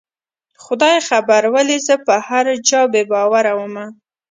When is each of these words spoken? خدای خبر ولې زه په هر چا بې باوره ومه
خدای 0.63 0.97
خبر 1.07 1.43
ولې 1.53 1.77
زه 1.87 1.95
په 2.05 2.15
هر 2.27 2.45
چا 2.67 2.81
بې 2.91 3.01
باوره 3.11 3.53
ومه 3.55 3.85